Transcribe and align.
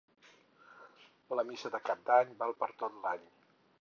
La 1.39 1.45
missa 1.49 1.71
de 1.75 1.81
Cap 1.91 2.01
d'Any 2.09 2.33
val 2.41 2.57
per 2.65 2.71
tot 2.83 2.99
l'any. 3.05 3.29